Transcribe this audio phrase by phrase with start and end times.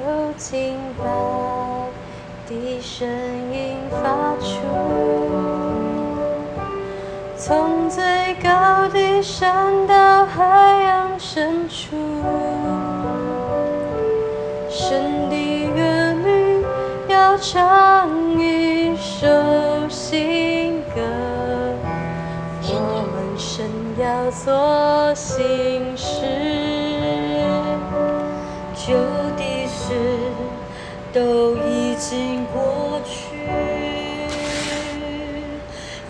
[0.00, 1.04] 有听白，
[2.48, 3.06] 低声
[3.52, 4.56] 音发出，
[7.36, 11.94] 从最高的山到海洋深处，
[14.70, 16.64] 神的儿女
[17.12, 18.08] 要唱
[18.40, 19.26] 一首
[19.90, 21.02] 新歌，
[22.62, 26.24] 我们神要做新事，
[28.74, 29.31] 就。
[29.88, 29.94] 事
[31.12, 33.36] 都已经过去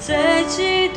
[0.00, 0.88] 在记忆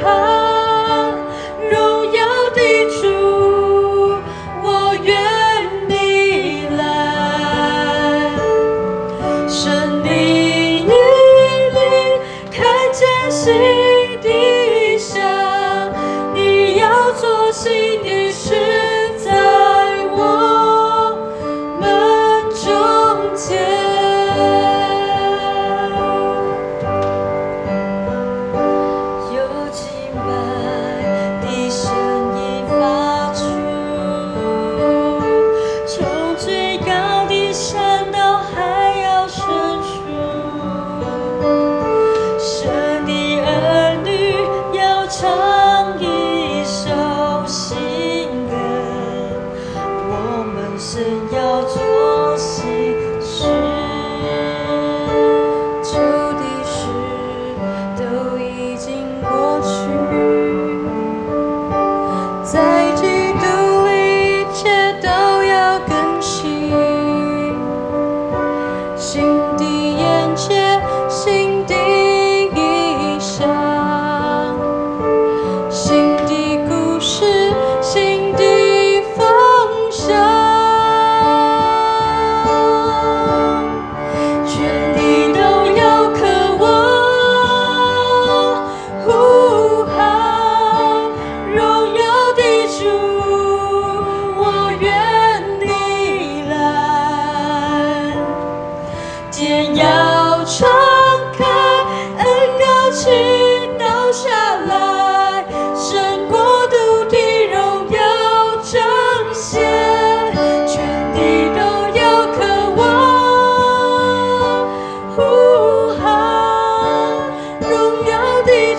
[0.00, 1.12] 看，
[1.70, 2.18] 荣耀
[2.54, 2.60] 的
[3.00, 3.02] 主，
[4.62, 4.66] 我
[5.04, 5.10] 愿
[5.88, 6.80] 你来。
[9.48, 10.08] 神，你
[10.86, 10.92] 眼
[11.74, 11.78] 里
[12.50, 12.58] 看
[12.92, 13.52] 见心
[14.22, 14.26] 的
[14.98, 15.20] 下，
[16.34, 18.19] 你要做新。
[50.80, 50.98] 是
[51.30, 51.62] 要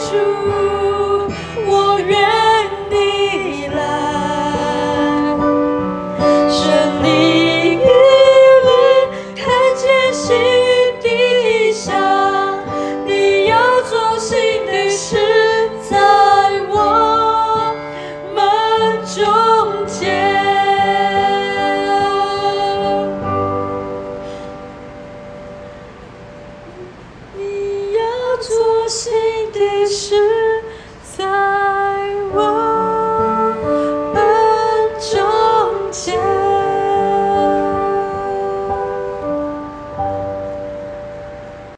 [0.01, 0.17] 主，
[1.67, 2.17] 我愿
[2.89, 3.77] 你来，
[6.49, 6.59] 顺
[7.03, 7.07] 你
[7.75, 7.77] 一，
[9.35, 9.45] 看
[9.77, 10.25] 见新
[11.01, 11.93] 地下，
[13.05, 15.15] 你要做新的事，
[15.87, 15.93] 在
[16.67, 17.75] 我
[18.33, 18.39] 们
[19.05, 19.99] 中间。
[27.37, 28.01] 你要
[28.41, 29.40] 做新。
[29.51, 30.40] 的时。